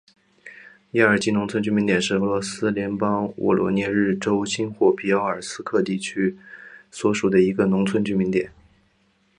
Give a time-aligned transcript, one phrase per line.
[0.93, 6.35] 亚尔基农村居民点是俄罗斯联邦沃罗涅日州新霍皮奥尔斯克区
[6.89, 8.51] 所属的一个农村居民点。